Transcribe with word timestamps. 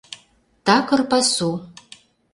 ТАКЫР 0.65 1.01
ПАСУ 1.11 1.49